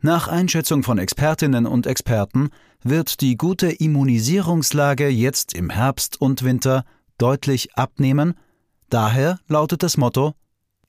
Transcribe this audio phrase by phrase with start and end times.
[0.00, 2.50] Nach Einschätzung von Expertinnen und Experten
[2.82, 6.84] wird die gute Immunisierungslage jetzt im Herbst und Winter
[7.18, 8.34] deutlich abnehmen.
[8.90, 10.34] Daher lautet das Motto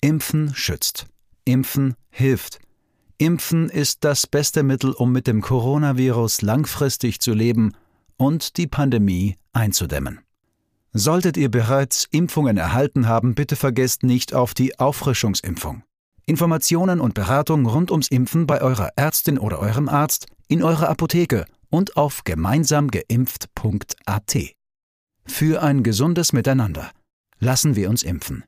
[0.02, 1.07] Impfen schützt.
[1.45, 2.59] Impfen hilft.
[3.17, 7.73] Impfen ist das beste Mittel, um mit dem Coronavirus langfristig zu leben
[8.17, 10.19] und die Pandemie einzudämmen.
[10.94, 15.83] Solltet ihr bereits Impfungen erhalten haben, bitte vergesst nicht auf die Auffrischungsimpfung.
[16.30, 21.45] Informationen und Beratung rund ums Impfen bei eurer Ärztin oder eurem Arzt, in eurer Apotheke
[21.70, 24.36] und auf gemeinsamgeimpft.at.
[25.26, 26.91] Für ein gesundes Miteinander.
[27.40, 28.44] Lassen wir uns impfen.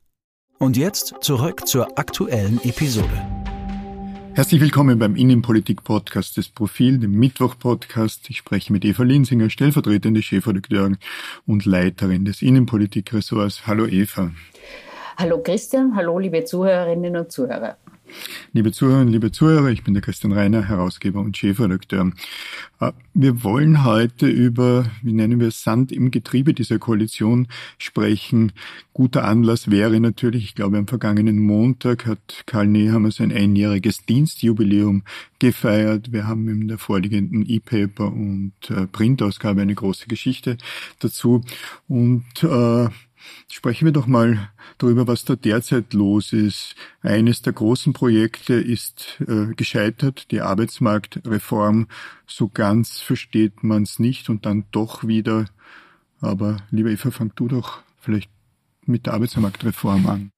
[0.58, 3.26] Und jetzt zurück zur aktuellen Episode.
[4.34, 8.28] Herzlich willkommen beim Innenpolitik-Podcast des Profil, dem Mittwoch-Podcast.
[8.28, 10.98] Ich spreche mit Eva Linsinger, stellvertretende Chefredakteurin
[11.46, 13.66] und Leiterin des Innenpolitik-Ressorts.
[13.66, 14.32] Hallo Eva.
[15.20, 17.76] Hallo Christian, hallo liebe Zuhörerinnen und Zuhörer.
[18.54, 22.12] Liebe Zuhörerinnen, liebe Zuhörer, ich bin der Christian Reiner, Herausgeber und Chefredakteur.
[22.80, 28.52] Äh, wir wollen heute über, wie nennen wir es, Sand im Getriebe dieser Koalition sprechen.
[28.94, 35.02] Guter Anlass wäre natürlich, ich glaube, am vergangenen Montag hat Karl Nehammer sein einjähriges Dienstjubiläum
[35.38, 36.12] gefeiert.
[36.12, 40.56] Wir haben in der vorliegenden E-Paper und äh, Printausgabe eine große Geschichte
[40.98, 41.42] dazu.
[41.88, 42.88] Und äh,
[43.48, 46.74] Sprechen wir doch mal darüber, was da derzeit los ist.
[47.02, 51.88] Eines der großen Projekte ist äh, gescheitert, die Arbeitsmarktreform.
[52.26, 55.46] So ganz versteht man es nicht und dann doch wieder.
[56.20, 58.30] Aber lieber Eva, fang du doch vielleicht
[58.86, 60.32] mit der Arbeitsmarktreform an.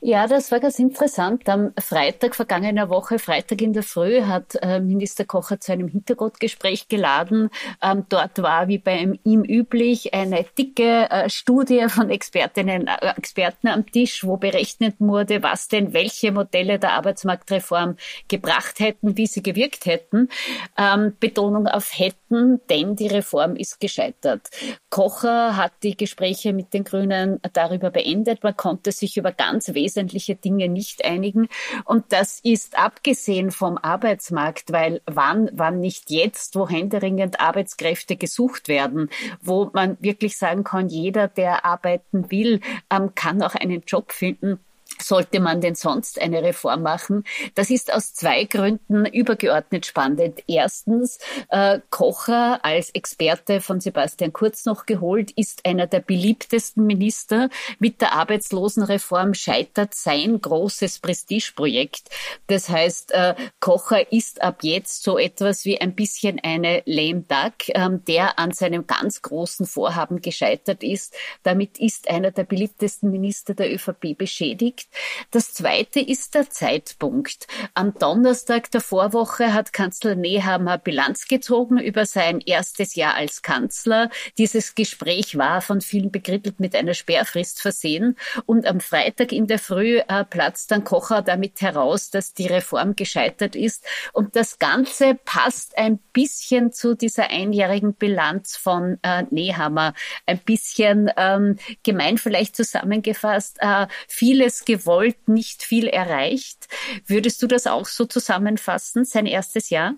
[0.00, 1.48] Ja, das war ganz interessant.
[1.48, 6.88] Am Freitag vergangener Woche, Freitag in der Früh, hat äh, Minister Kocher zu einem Hintergrundgespräch
[6.88, 7.50] geladen.
[7.82, 13.68] Ähm, dort war, wie bei ihm üblich, eine dicke äh, Studie von Expertinnen, äh, Experten
[13.68, 17.96] am Tisch, wo berechnet wurde, was denn welche Modelle der Arbeitsmarktreform
[18.28, 20.28] gebracht hätten, wie sie gewirkt hätten.
[20.76, 24.48] Ähm, Betonung auf hätten, denn die Reform ist gescheitert.
[24.90, 28.42] Kocher hat die Gespräche mit den Grünen darüber beendet.
[28.42, 31.48] Man konnte sich über ganz wesentliche Dinge nicht einigen.
[31.84, 38.68] Und das ist abgesehen vom Arbeitsmarkt, weil wann, wann nicht jetzt, wo händeringend Arbeitskräfte gesucht
[38.68, 39.10] werden,
[39.40, 42.60] wo man wirklich sagen kann, jeder, der arbeiten will,
[42.90, 44.60] ähm, kann auch einen Job finden
[45.02, 47.24] sollte man denn sonst eine Reform machen?
[47.54, 50.42] Das ist aus zwei Gründen übergeordnet spannend.
[50.46, 51.18] Erstens,
[51.50, 57.48] äh, Kocher als Experte von Sebastian Kurz noch geholt, ist einer der beliebtesten Minister.
[57.78, 62.08] Mit der Arbeitslosenreform scheitert sein großes Prestigeprojekt.
[62.46, 67.68] Das heißt, äh, Kocher ist ab jetzt so etwas wie ein bisschen eine lame duck,
[67.68, 71.14] äh, der an seinem ganz großen Vorhaben gescheitert ist.
[71.42, 74.87] Damit ist einer der beliebtesten Minister der ÖVP beschädigt.
[75.30, 77.46] Das zweite ist der Zeitpunkt.
[77.74, 84.10] Am Donnerstag der Vorwoche hat Kanzler Nehammer Bilanz gezogen über sein erstes Jahr als Kanzler.
[84.38, 88.16] Dieses Gespräch war von vielen bekrittelt mit einer Sperrfrist versehen.
[88.46, 92.96] Und am Freitag in der Früh äh, platzt dann Kocher damit heraus, dass die Reform
[92.96, 93.84] gescheitert ist.
[94.12, 99.94] Und das Ganze passt ein bisschen zu dieser einjährigen Bilanz von äh, Nehammer.
[100.26, 103.58] Ein bisschen ähm, gemein vielleicht zusammengefasst.
[103.60, 106.68] Äh, vieles gewollt, nicht viel erreicht.
[107.06, 109.94] Würdest du das auch so zusammenfassen, sein erstes Jahr?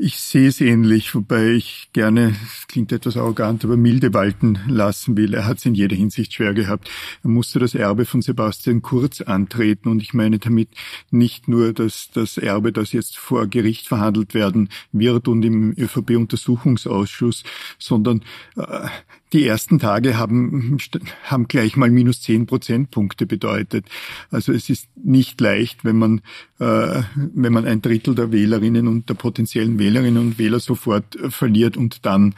[0.00, 2.36] Ich sehe es ähnlich, wobei ich gerne,
[2.68, 5.34] klingt etwas arrogant, aber milde walten lassen will.
[5.34, 6.88] Er hat es in jeder Hinsicht schwer gehabt.
[7.24, 10.68] Er musste das Erbe von Sebastian Kurz antreten und ich meine damit
[11.10, 17.42] nicht nur, dass das Erbe, das jetzt vor Gericht verhandelt werden wird und im ÖVP-Untersuchungsausschuss,
[17.80, 18.22] sondern
[18.54, 18.86] äh,
[19.32, 20.78] die ersten Tage haben,
[21.24, 23.86] haben gleich mal minus zehn Prozentpunkte bedeutet.
[24.30, 26.22] Also es ist nicht leicht, wenn man,
[26.58, 31.76] wenn man ein Drittel der Wählerinnen und der potenziellen Wählerinnen und Wähler sofort äh, verliert
[31.76, 32.34] und dann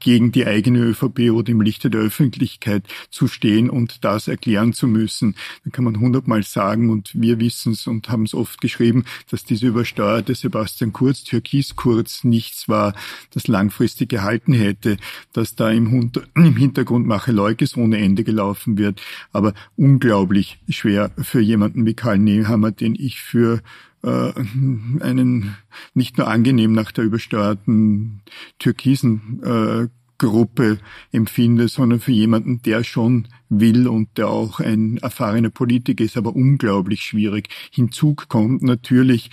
[0.00, 4.86] gegen die eigene ÖVP oder im Lichte der Öffentlichkeit zu stehen und das erklären zu
[4.86, 5.34] müssen.
[5.64, 9.44] Da kann man hundertmal sagen und wir wissen es und haben es oft geschrieben, dass
[9.44, 12.94] diese übersteuerte Sebastian Kurz, Türkis Kurz, nichts war,
[13.32, 14.98] das langfristig gehalten hätte,
[15.32, 19.00] dass da im, Hintergrund Macheleukes ohne Ende gelaufen wird,
[19.32, 23.62] aber unglaublich schwer für jemanden wie Karl Nehammer, den ich für
[24.06, 25.56] einen
[25.94, 28.22] nicht nur angenehm nach der übersteuerten
[28.58, 29.88] türkisen äh,
[30.18, 30.78] Gruppe
[31.12, 36.34] empfinde, sondern für jemanden, der schon will und der auch ein erfahrener Politiker ist, aber
[36.34, 37.48] unglaublich schwierig.
[37.70, 39.30] Hinzu kommt natürlich,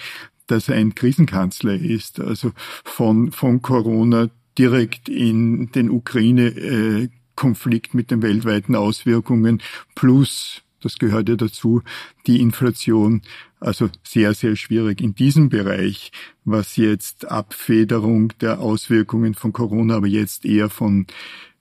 [0.47, 2.51] dass er ein Krisenkanzler ist, also
[2.83, 9.61] von, von Corona direkt in den Ukraine-Konflikt mit den weltweiten Auswirkungen
[9.95, 11.81] plus das gehört ja dazu,
[12.27, 13.21] die Inflation.
[13.59, 16.11] Also sehr, sehr schwierig in diesem Bereich,
[16.43, 21.07] was jetzt Abfederung der Auswirkungen von Corona, aber jetzt eher von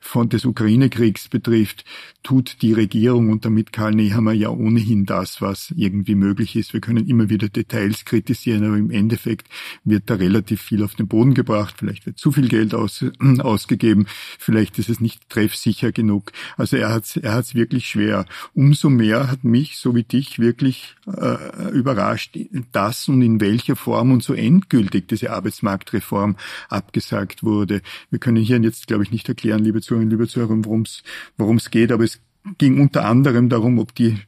[0.03, 1.85] von des Ukraine-Kriegs betrifft,
[2.23, 6.73] tut die Regierung und damit Karl Nehammer ja ohnehin das, was irgendwie möglich ist.
[6.73, 9.49] Wir können immer wieder Details kritisieren, aber im Endeffekt
[9.85, 11.77] wird da relativ viel auf den Boden gebracht.
[11.79, 13.05] Vielleicht wird zu viel Geld aus,
[13.39, 14.07] ausgegeben.
[14.39, 16.33] Vielleicht ist es nicht treffsicher genug.
[16.57, 18.27] Also er hat es er hat's wirklich schwer.
[18.55, 22.39] Umso mehr hat mich, so wie dich, wirklich äh, überrascht,
[22.73, 26.37] dass und in welcher Form und so endgültig diese Arbeitsmarktreform
[26.69, 27.83] abgesagt wurde.
[28.11, 31.71] Wir können hier jetzt, glaube ich, nicht erklären, liebe Zuhörer, Zuhörerinnen, liebe Zuhörer, worum es
[31.71, 32.21] geht, aber es
[32.59, 34.19] ging unter anderem darum, ob die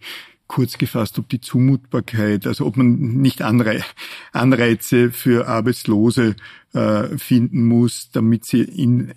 [0.47, 6.37] kurz gefasst, ob die Zumutbarkeit, also ob man nicht Anreize für Arbeitslose
[6.75, 9.15] äh, finden muss, damit sie in,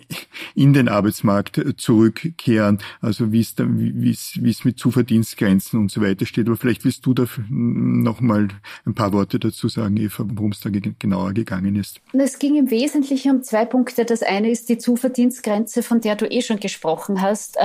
[0.54, 6.00] in den Arbeitsmarkt zurückkehren, also wie es wie es, wie es mit Zuverdienstgrenzen und so
[6.00, 6.46] weiter steht.
[6.46, 8.48] Aber vielleicht willst du da noch mal
[8.86, 12.00] ein paar Worte dazu sagen, Eva, worum es da genauer gegangen ist.
[12.12, 14.04] Es ging im Wesentlichen um zwei Punkte.
[14.04, 17.58] Das eine ist die Zuverdienstgrenze, von der du eh schon gesprochen hast.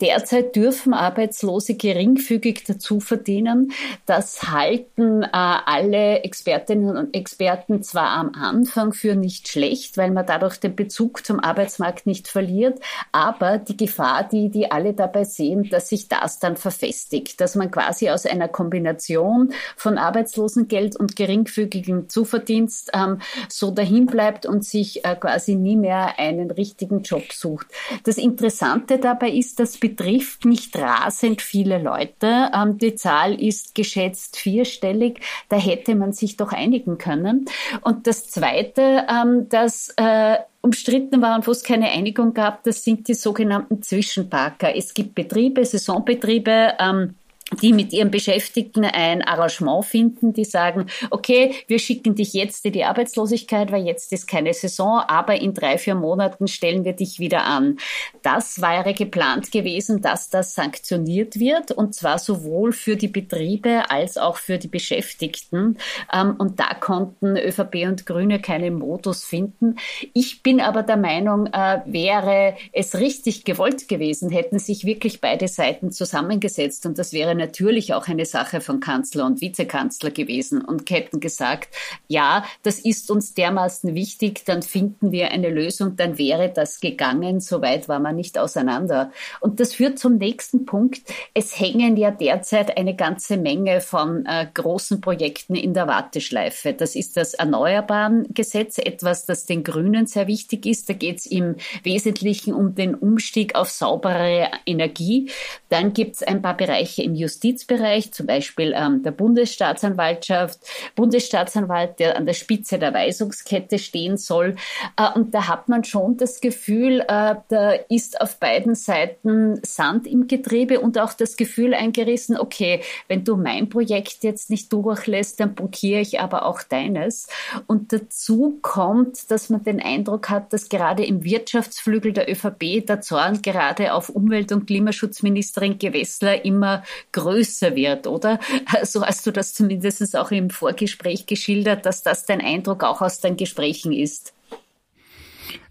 [0.00, 3.72] Derzeit dürfen Arbeitslose geringfügig dazu verdienen.
[4.04, 10.26] Das halten äh, alle Expertinnen und Experten zwar am Anfang für nicht schlecht, weil man
[10.26, 12.80] dadurch den Bezug zum Arbeitsmarkt nicht verliert,
[13.12, 17.70] aber die Gefahr, die die alle dabei sehen, dass sich das dann verfestigt, dass man
[17.70, 25.04] quasi aus einer Kombination von Arbeitslosengeld und geringfügigem Zuverdienst ähm, so dahin bleibt und sich
[25.04, 27.66] äh, quasi nie mehr einen richtigen Job sucht.
[28.04, 32.50] Das Interessante dabei ist, dass betrifft nicht rasend viele Leute.
[32.52, 35.20] Ähm, die Zahl ist geschätzt vierstellig.
[35.48, 37.46] Da hätte man sich doch einigen können.
[37.82, 42.82] Und das Zweite, ähm, das äh, umstritten war und wo es keine Einigung gab, das
[42.82, 44.74] sind die sogenannten Zwischenparker.
[44.74, 47.14] Es gibt Betriebe, Saisonbetriebe, ähm,
[47.62, 52.72] die mit ihren Beschäftigten ein Arrangement finden, die sagen, okay, wir schicken dich jetzt in
[52.72, 57.20] die Arbeitslosigkeit, weil jetzt ist keine Saison, aber in drei, vier Monaten stellen wir dich
[57.20, 57.78] wieder an.
[58.22, 64.18] Das wäre geplant gewesen, dass das sanktioniert wird und zwar sowohl für die Betriebe als
[64.18, 65.78] auch für die Beschäftigten.
[66.12, 69.76] Ähm, und da konnten ÖVP und Grüne keinen Modus finden.
[70.14, 75.46] Ich bin aber der Meinung, äh, wäre es richtig gewollt gewesen, hätten sich wirklich beide
[75.46, 80.90] Seiten zusammengesetzt und das wäre natürlich auch eine Sache von Kanzler und Vizekanzler gewesen und
[80.90, 81.74] hätten gesagt,
[82.08, 87.40] ja, das ist uns dermaßen wichtig, dann finden wir eine Lösung, dann wäre das gegangen.
[87.40, 89.10] Soweit war man nicht auseinander.
[89.40, 91.02] Und das führt zum nächsten Punkt.
[91.34, 96.72] Es hängen ja derzeit eine ganze Menge von äh, großen Projekten in der Warteschleife.
[96.72, 100.88] Das ist das Erneuerbaren-Gesetz, etwas, das den Grünen sehr wichtig ist.
[100.88, 105.30] Da geht es im Wesentlichen um den Umstieg auf saubere Energie.
[105.68, 110.60] Dann gibt es ein paar Bereiche im Justizbereich, zum Beispiel ähm, der Bundesstaatsanwaltschaft,
[110.94, 114.54] Bundesstaatsanwalt, der an der Spitze der Weisungskette stehen soll.
[114.96, 120.06] Äh, und da hat man schon das Gefühl, äh, da ist auf beiden Seiten Sand
[120.06, 125.40] im Getriebe und auch das Gefühl eingerissen, okay, wenn du mein Projekt jetzt nicht durchlässt,
[125.40, 127.26] dann blockiere ich aber auch deines.
[127.66, 133.00] Und dazu kommt, dass man den Eindruck hat, dass gerade im Wirtschaftsflügel der ÖVP der
[133.00, 136.84] Zorn gerade auf Umwelt- und Klimaschutzministerin Gewessler immer
[137.16, 138.38] größer wird, oder?
[138.84, 143.20] So hast du das zumindest auch im Vorgespräch geschildert, dass das dein Eindruck auch aus
[143.20, 144.35] deinen Gesprächen ist.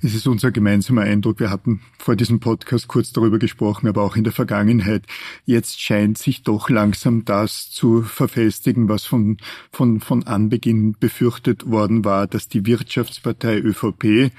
[0.05, 1.39] Es ist unser gemeinsamer Eindruck.
[1.39, 5.01] Wir hatten vor diesem Podcast kurz darüber gesprochen, aber auch in der Vergangenheit.
[5.45, 9.37] Jetzt scheint sich doch langsam das zu verfestigen, was von,
[9.71, 14.29] von, von Anbeginn befürchtet worden war, dass die Wirtschaftspartei ÖVP äh,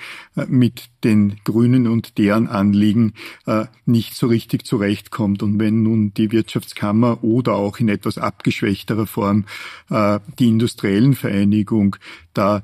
[0.46, 3.14] mit den Grünen und deren Anliegen
[3.46, 5.42] äh, nicht so richtig zurechtkommt.
[5.42, 9.46] Und wenn nun die Wirtschaftskammer oder auch in etwas abgeschwächterer Form
[9.90, 11.96] äh, die industriellen Vereinigung
[12.34, 12.62] da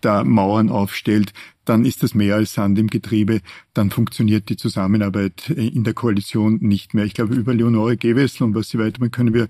[0.00, 1.32] da Mauern aufstellt,
[1.64, 3.40] dann ist das mehr als Sand im Getriebe,
[3.74, 7.04] dann funktioniert die Zusammenarbeit in der Koalition nicht mehr.
[7.04, 9.48] Ich glaube, über Leonore Gewessel und was sie weitermachen, können wir,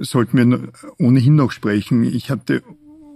[0.00, 2.04] sollten wir ohnehin noch sprechen.
[2.04, 2.62] Ich hatte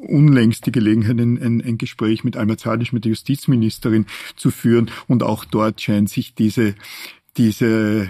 [0.00, 4.90] unlängst die Gelegenheit, ein, ein, ein Gespräch mit Alma Zadisch, mit der Justizministerin zu führen
[5.08, 6.74] und auch dort scheint sich diese,
[7.36, 8.08] diese,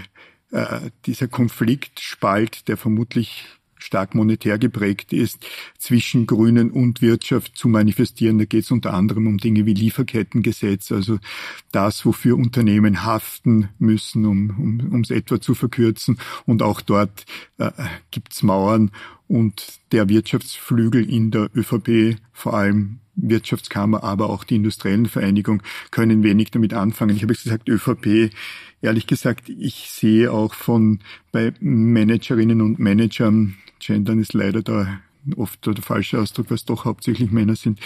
[0.51, 3.45] äh, dieser Konfliktspalt, der vermutlich
[3.79, 5.47] stark monetär geprägt ist,
[5.79, 8.39] zwischen Grünen und Wirtschaft zu manifestieren.
[8.39, 11.19] Da geht es unter anderem um Dinge wie Lieferkettengesetz, also
[11.73, 16.19] das, wofür Unternehmen haften müssen, um um es etwa zu verkürzen.
[16.45, 17.25] Und auch dort
[17.59, 17.71] äh,
[18.11, 18.91] gibt's Mauern
[19.29, 26.23] und der Wirtschaftsflügel in der ÖVP, vor allem Wirtschaftskammer, aber auch die industriellen Vereinigung können
[26.23, 27.17] wenig damit anfangen.
[27.17, 28.31] Ich habe gesagt, ÖVP,
[28.83, 31.01] ehrlich gesagt, ich sehe auch von
[31.33, 35.01] bei Managerinnen und Managern, Gendern ist leider da
[35.37, 37.81] oft der falsche Ausdruck, weil es doch hauptsächlich Männer sind,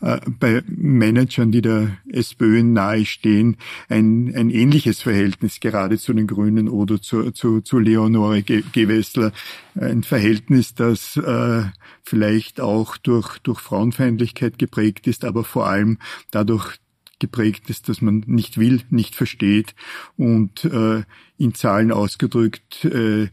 [0.00, 3.56] äh, bei Managern, die der SPÖ nahe stehen,
[3.88, 9.32] ein, ein ähnliches Verhältnis gerade zu den Grünen oder zu, zu, zu Leonore Gewessler.
[9.74, 11.62] Ein Verhältnis, das äh,
[12.02, 15.98] vielleicht auch durch, durch Frauenfeindlichkeit geprägt ist, aber vor allem
[16.30, 16.78] dadurch
[17.22, 19.76] geprägt ist, dass man nicht will, nicht versteht
[20.16, 21.04] und äh,
[21.38, 23.28] in Zahlen ausgedrückt äh,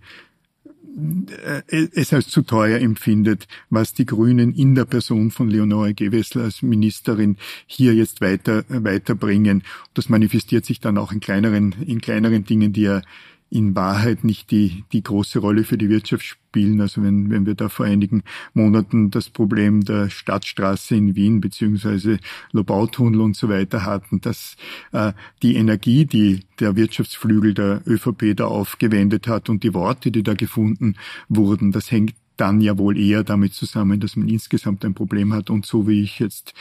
[1.68, 6.62] es als zu teuer empfindet, was die Grünen in der Person von Leonore Gewessler als
[6.62, 7.38] Ministerin
[7.68, 9.64] hier jetzt weiter, weiterbringen.
[9.94, 13.02] Das manifestiert sich dann auch in kleineren, in kleineren Dingen, die ja
[13.50, 16.82] in Wahrheit nicht die, die große Rolle für die Wirtschaft spielen.
[16.82, 22.20] Also wenn, wenn wir da vor einigen Monaten das Problem der Stadtstraße in Wien beziehungsweise
[22.52, 24.56] Lobautunnel und so weiter hatten, dass
[24.92, 30.24] äh, die Energie, die der Wirtschaftsflügel der ÖVP da aufgewendet hat und die Worte, die
[30.24, 30.96] da gefunden
[31.28, 35.50] wurden, das hängt dann ja wohl eher damit zusammen, dass man insgesamt ein Problem hat.
[35.50, 36.54] Und so wie ich jetzt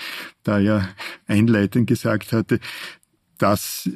[0.42, 0.88] da ja
[1.26, 2.58] einleitend gesagt hatte,
[3.38, 3.88] das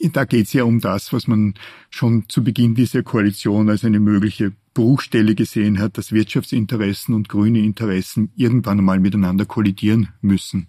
[0.00, 1.54] da geht es ja um das, was man
[1.90, 7.58] schon zu Beginn dieser Koalition als eine mögliche Bruchstelle gesehen hat, dass Wirtschaftsinteressen und grüne
[7.58, 10.68] Interessen irgendwann einmal miteinander kollidieren müssen.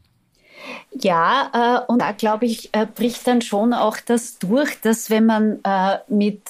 [0.91, 5.25] Ja, äh, und da glaube ich, äh, bricht dann schon auch das durch, dass wenn
[5.25, 6.41] man äh, mit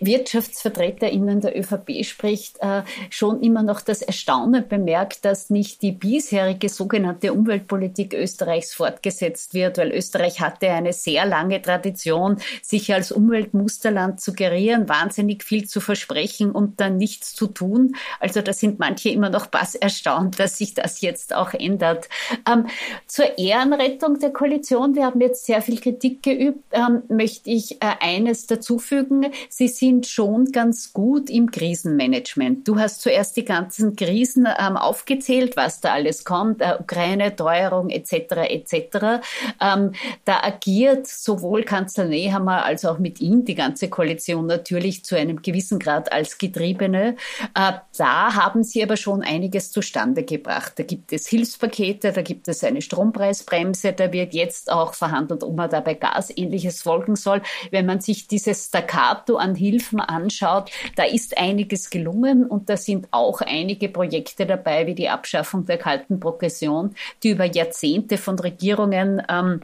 [0.00, 6.68] WirtschaftsvertreterInnen der ÖVP spricht, äh, schon immer noch das Erstaunen bemerkt, dass nicht die bisherige
[6.68, 14.20] sogenannte Umweltpolitik Österreichs fortgesetzt wird, weil Österreich hatte eine sehr lange Tradition, sich als Umweltmusterland
[14.20, 17.94] zu gerieren, wahnsinnig viel zu versprechen und dann nichts zu tun.
[18.18, 22.08] Also da sind manche immer noch bass erstaunt, dass sich das jetzt auch ändert.
[22.50, 22.66] Ähm,
[23.06, 27.96] zur Ehrenrettung der Koalition, wir haben jetzt sehr viel Kritik geübt, ähm, möchte ich äh,
[28.00, 29.26] eines dazufügen.
[29.48, 32.68] Sie sind sind schon ganz gut im Krisenmanagement.
[32.68, 37.90] Du hast zuerst die ganzen Krisen ähm, aufgezählt, was da alles kommt, äh, Ukraine, Teuerung
[37.90, 38.12] etc.
[38.48, 39.20] etc.
[39.60, 39.90] Ähm,
[40.24, 45.42] da agiert sowohl Kanzler Nehammer als auch mit ihm die ganze Koalition natürlich zu einem
[45.42, 47.16] gewissen Grad als Getriebene.
[47.56, 50.74] Äh, da haben sie aber schon einiges zustande gebracht.
[50.76, 55.56] Da gibt es Hilfspakete, da gibt es eine Strompreisbremse, da wird jetzt auch verhandelt, ob
[55.56, 57.42] man dabei Gasähnliches folgen soll.
[57.72, 62.76] Wenn man sich dieses Staccato an Hilfe Hilfen anschaut, da ist einiges gelungen und da
[62.76, 68.38] sind auch einige Projekte dabei, wie die Abschaffung der kalten Progression, die über Jahrzehnte von
[68.38, 69.62] Regierungen ähm,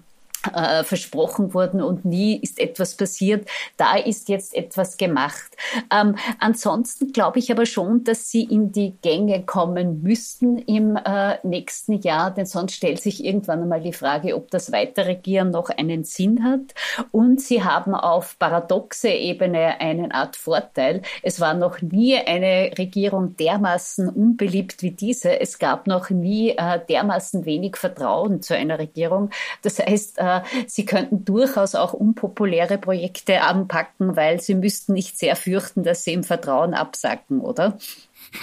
[0.54, 3.48] äh, versprochen wurden und nie ist etwas passiert.
[3.76, 5.56] Da ist jetzt etwas gemacht.
[5.90, 11.38] Ähm, ansonsten glaube ich aber schon, dass sie in die Gänge kommen müssten im äh,
[11.42, 16.04] nächsten Jahr, denn sonst stellt sich irgendwann einmal die Frage, ob das Weiterregieren noch einen
[16.04, 16.74] Sinn hat.
[17.10, 21.02] Und sie haben auf paradoxe Ebene eine Art Vorteil.
[21.22, 25.40] Es war noch nie eine Regierung dermaßen unbeliebt wie diese.
[25.40, 29.30] Es gab noch nie äh, dermaßen wenig Vertrauen zu einer Regierung.
[29.62, 30.35] Das heißt, äh,
[30.66, 36.12] sie könnten durchaus auch unpopuläre Projekte anpacken, weil sie müssten nicht sehr fürchten, dass sie
[36.12, 37.78] im Vertrauen absacken, oder?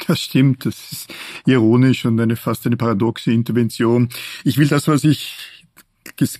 [0.08, 1.14] Das stimmt, das ist
[1.46, 4.10] ironisch und eine fast eine paradoxe Intervention.
[4.44, 5.36] Ich will das, was ich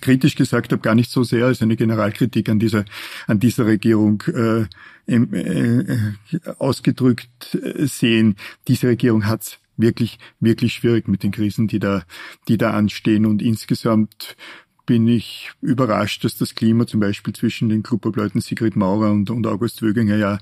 [0.00, 2.84] kritisch gesagt habe, gar nicht so sehr als eine Generalkritik an dieser
[3.26, 4.66] an dieser Regierung äh,
[5.06, 6.10] äh,
[6.58, 8.36] ausgedrückt äh, sehen.
[8.68, 12.04] Diese Regierung hat wirklich wirklich schwierig mit den Krisen, die da
[12.48, 14.36] die da anstehen und insgesamt
[14.86, 19.46] bin ich überrascht, dass das Klima zum Beispiel zwischen den Clubobleuten Sigrid Maurer und, und
[19.46, 20.38] August Wöginger ja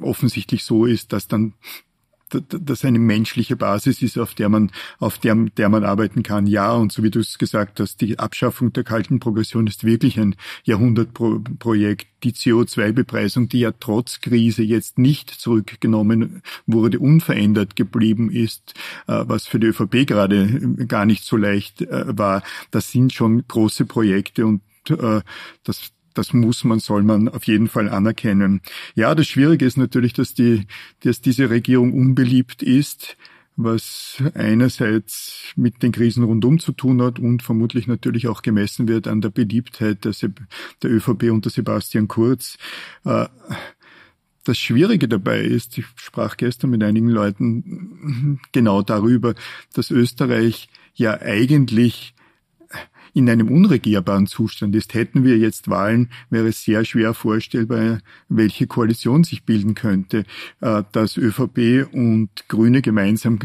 [0.00, 1.52] offensichtlich so ist, dass dann
[2.40, 6.46] das eine menschliche Basis ist, auf der man, auf der, der man arbeiten kann.
[6.46, 10.18] Ja, und so wie du es gesagt hast, die Abschaffung der kalten Progression ist wirklich
[10.18, 12.06] ein Jahrhundertprojekt.
[12.22, 18.74] Die CO2-Bepreisung, die ja trotz Krise jetzt nicht zurückgenommen wurde, unverändert geblieben ist,
[19.06, 20.46] äh, was für die ÖVP gerade
[20.86, 22.42] gar nicht so leicht äh, war.
[22.70, 25.20] Das sind schon große Projekte und äh,
[25.64, 28.60] das, das muss man, soll man auf jeden Fall anerkennen.
[28.94, 30.66] Ja, das Schwierige ist natürlich, dass die,
[31.00, 33.16] dass diese Regierung unbeliebt ist,
[33.56, 39.06] was einerseits mit den Krisen rundum zu tun hat und vermutlich natürlich auch gemessen wird
[39.06, 40.14] an der Beliebtheit der,
[40.82, 42.58] der ÖVP unter Sebastian Kurz.
[43.04, 43.26] Äh,
[44.44, 49.34] das Schwierige dabei ist, ich sprach gestern mit einigen Leuten genau darüber,
[49.72, 52.14] dass Österreich ja eigentlich
[53.14, 54.92] in einem unregierbaren Zustand ist.
[54.92, 60.24] Hätten wir jetzt Wahlen, wäre es sehr schwer vorstellbar, welche Koalition sich bilden könnte.
[60.60, 63.38] Äh, dass ÖVP und Grüne gemeinsam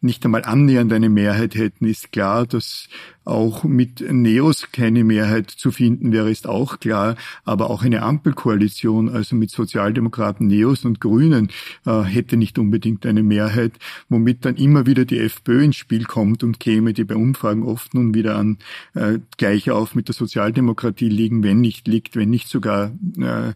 [0.00, 2.46] nicht einmal annähernd eine Mehrheit hätten, ist klar.
[2.46, 2.88] Dass
[3.24, 7.16] auch mit Neos keine Mehrheit zu finden wäre, ist auch klar.
[7.44, 11.50] Aber auch eine Ampelkoalition, also mit Sozialdemokraten, Neos und Grünen,
[11.86, 13.72] äh, hätte nicht unbedingt eine Mehrheit,
[14.08, 17.94] womit dann immer wieder die FPÖ ins Spiel kommt und käme, die bei Umfragen oft
[17.94, 18.58] nun wieder an
[18.94, 23.52] äh, gleich auf mit der Sozialdemokratie liegen, wenn nicht liegt, wenn nicht sogar äh,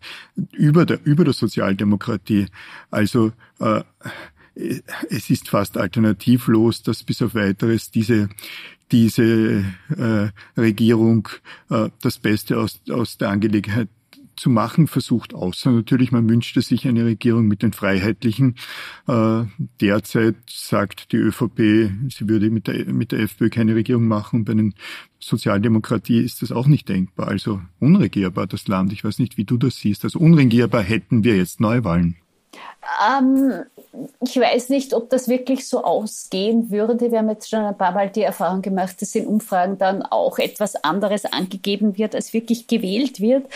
[0.53, 2.47] über der über der Sozialdemokratie.
[2.91, 3.83] Also äh,
[5.11, 8.29] es ist fast alternativlos, dass bis auf weiteres diese
[8.93, 9.65] diese
[9.97, 10.29] äh,
[10.61, 11.29] Regierung
[11.71, 13.89] äh, das Beste aus, aus der Angelegenheit
[14.39, 18.55] zu machen versucht, außer natürlich, man wünschte sich eine Regierung mit den Freiheitlichen.
[19.07, 19.45] Äh,
[19.81, 24.45] derzeit sagt die ÖVP, sie würde mit der, mit der FPÖ keine Regierung machen.
[24.45, 24.75] Bei den
[25.19, 27.29] Sozialdemokratie ist das auch nicht denkbar.
[27.29, 28.93] Also unregierbar das Land.
[28.93, 30.05] Ich weiß nicht, wie du das siehst.
[30.05, 32.17] Also unregierbar hätten wir jetzt Neuwahlen.
[33.07, 33.65] Ähm,
[34.21, 37.11] ich weiß nicht, ob das wirklich so ausgehen würde.
[37.11, 40.39] Wir haben jetzt schon ein paar Mal die Erfahrung gemacht, dass in Umfragen dann auch
[40.39, 43.47] etwas anderes angegeben wird, als wirklich gewählt wird.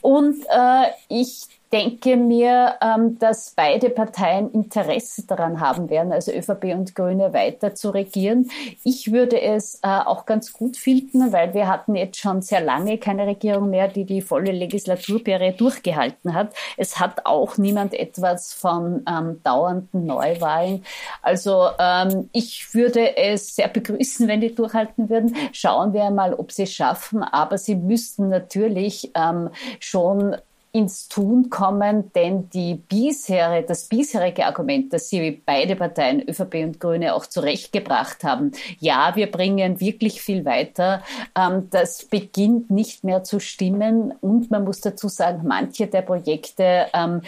[0.00, 6.74] Und äh, ich denke mir, ähm, dass beide Parteien Interesse daran haben werden, also ÖVP
[6.74, 8.48] und Grüne weiter zu regieren.
[8.84, 12.98] Ich würde es äh, auch ganz gut finden, weil wir hatten jetzt schon sehr lange
[12.98, 16.54] keine Regierung mehr, die die volle Legislaturperiode durchgehalten hat.
[16.76, 20.84] Es hat auch niemand etwas von ähm, dauernden Neuwahlen.
[21.22, 25.34] Also ähm, ich würde es sehr begrüßen, wenn die durchhalten würden.
[25.52, 27.22] Schauen wir mal, ob sie es schaffen.
[27.22, 30.36] Aber sie müssten natürlich ähm, schon
[30.76, 36.80] ins Tun kommen, denn die bisherige, das bisherige Argument, das Sie beide Parteien, ÖVP und
[36.80, 41.02] Grüne, auch zurechtgebracht haben, ja, wir bringen wirklich viel weiter,
[41.34, 46.88] ähm, das beginnt nicht mehr zu stimmen und man muss dazu sagen, manche der Projekte
[46.92, 47.22] ähm,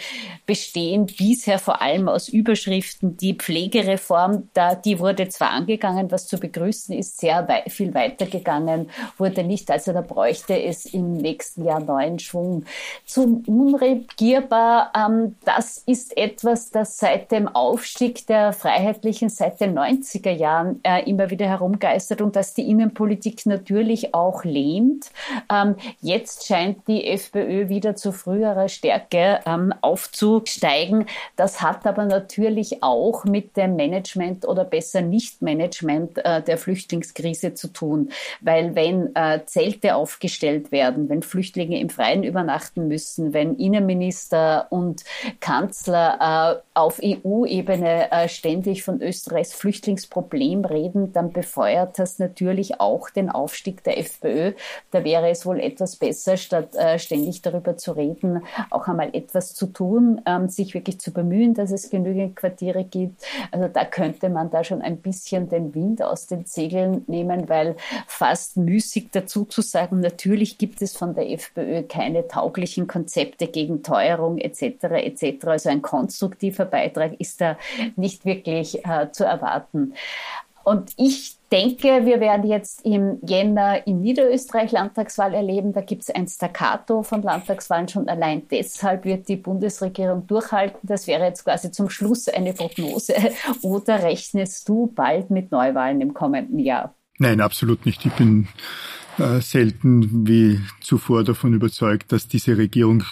[0.45, 3.17] bestehen bisher vor allem aus Überschriften.
[3.17, 9.43] Die Pflegereform, da, die wurde zwar angegangen, was zu begrüßen ist, sehr viel weitergegangen, wurde
[9.43, 12.65] nicht, also da bräuchte es im nächsten Jahr neuen Schwung.
[13.05, 14.91] Zum unregierbar.
[14.95, 21.09] Ähm, das ist etwas, das seit dem Aufstieg der Freiheitlichen seit den 90er Jahren äh,
[21.09, 25.11] immer wieder herumgeistert und dass die Innenpolitik natürlich auch lähmt.
[25.51, 31.05] Ähm, jetzt scheint die FPÖ wieder zu früherer Stärke ähm, aufzusteigen.
[31.35, 37.67] Das hat aber natürlich auch mit dem Management oder besser Nicht-Management äh, der Flüchtlingskrise zu
[37.69, 38.09] tun.
[38.41, 45.03] Weil wenn äh, Zelte aufgestellt werden, wenn Flüchtlinge im Freien übernachten müssen, wenn Innenminister und
[45.39, 53.09] Kanzler äh, auf EU-Ebene äh, ständig von Österreichs Flüchtlingsproblem reden, dann befeuert das natürlich auch
[53.09, 54.53] den Aufstieg der FPÖ.
[54.91, 59.53] Da wäre es wohl etwas besser, statt äh, ständig darüber zu reden, auch einmal etwas
[59.53, 63.21] zu tun, ähm, sich wirklich zu bemühen, dass es genügend Quartiere gibt.
[63.51, 67.75] Also da könnte man da schon ein bisschen den Wind aus den Segeln nehmen, weil
[68.07, 73.47] fast müßig dazu zu sagen, natürlich gibt es von der FPÖ keine tauglichen Konzepte Konzepte
[73.47, 74.83] gegen Teuerung etc.
[74.83, 75.47] etc.
[75.47, 77.57] Also ein konstruktiver Beitrag ist da
[77.95, 79.93] nicht wirklich äh, zu erwarten.
[80.63, 85.73] Und ich denke, wir werden jetzt im Jänner in Niederösterreich Landtagswahl erleben.
[85.73, 87.87] Da gibt es ein Staccato von Landtagswahlen.
[87.87, 90.81] Schon allein deshalb wird die Bundesregierung durchhalten.
[90.83, 93.15] Das wäre jetzt quasi zum Schluss eine Prognose.
[93.63, 96.93] Oder rechnest du bald mit Neuwahlen im kommenden Jahr?
[97.17, 98.05] Nein, absolut nicht.
[98.05, 98.47] Ich bin
[99.41, 103.03] selten wie zuvor davon überzeugt, dass diese Regierung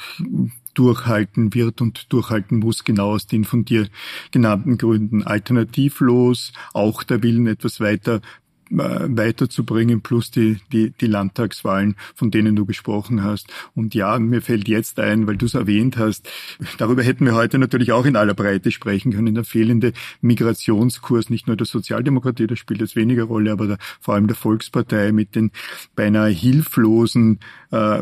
[0.73, 3.87] durchhalten wird und durchhalten muss, genau aus den von dir
[4.31, 5.23] genannten Gründen.
[5.23, 8.21] Alternativlos, auch der Willen, etwas weiter äh,
[8.69, 13.47] weiterzubringen, plus die, die, die Landtagswahlen, von denen du gesprochen hast.
[13.75, 16.29] Und ja, mir fällt jetzt ein, weil du es erwähnt hast,
[16.77, 21.47] darüber hätten wir heute natürlich auch in aller Breite sprechen können, der fehlende Migrationskurs, nicht
[21.47, 25.35] nur der Sozialdemokratie, das spielt jetzt weniger Rolle, aber der, vor allem der Volkspartei mit
[25.35, 25.51] den
[25.95, 27.39] beinahe hilflosen
[27.71, 28.01] äh,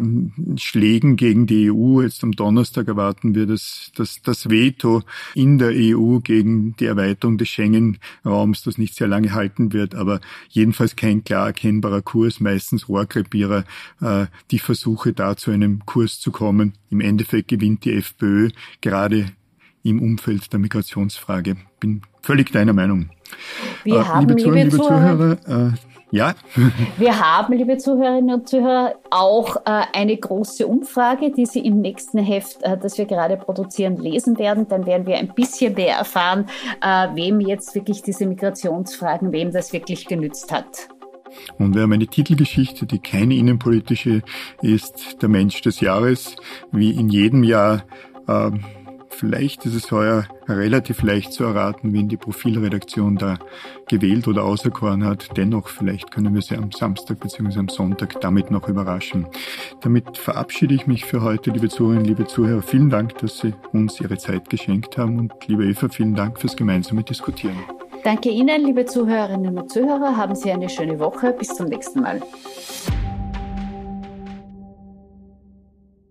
[0.57, 2.01] Schlägen gegen die EU.
[2.01, 7.37] Jetzt am Donnerstag erwarten wir das, das, das Veto in der EU gegen die Erweiterung
[7.37, 10.21] des Schengen-Raums, das nicht sehr lange halten wird, aber
[10.55, 13.65] jedenfalls kein klar erkennbarer Kurs, meistens Rohrkrepierer,
[14.01, 16.73] äh, die Versuche da zu einem Kurs zu kommen.
[16.89, 18.49] Im Endeffekt gewinnt die FPÖ
[18.81, 19.27] gerade
[19.83, 21.57] im Umfeld der Migrationsfrage.
[21.79, 23.09] Bin völlig deiner Meinung.
[23.83, 26.35] Wir äh, haben, liebe Zuhörer, liebe Zuhörer äh, Ja.
[26.97, 32.19] Wir haben, liebe Zuhörerinnen und Zuhörer, auch äh, eine große Umfrage, die Sie im nächsten
[32.19, 34.67] Heft, äh, das wir gerade produzieren, lesen werden.
[34.67, 36.45] Dann werden wir ein bisschen mehr erfahren,
[36.81, 40.89] äh, wem jetzt wirklich diese Migrationsfragen, wem das wirklich genützt hat.
[41.57, 44.21] Und wir haben eine Titelgeschichte, die keine innenpolitische
[44.61, 46.35] ist, der Mensch des Jahres,
[46.71, 47.83] wie in jedem Jahr.
[48.27, 48.51] Äh,
[49.17, 53.37] Vielleicht ist es heuer relativ leicht zu erraten, wen die Profilredaktion da
[53.87, 55.37] gewählt oder auserkoren hat.
[55.37, 57.59] Dennoch, vielleicht können wir sie am Samstag bzw.
[57.59, 59.25] am Sonntag damit noch überraschen.
[59.81, 62.61] Damit verabschiede ich mich für heute, liebe Zuhörerinnen, liebe Zuhörer.
[62.61, 66.57] Vielen Dank, dass Sie uns Ihre Zeit geschenkt haben und liebe Eva, vielen Dank fürs
[66.57, 67.57] gemeinsame Diskutieren.
[68.03, 70.17] Danke Ihnen, liebe Zuhörerinnen und Zuhörer.
[70.17, 71.31] Haben Sie eine schöne Woche.
[71.31, 72.21] Bis zum nächsten Mal.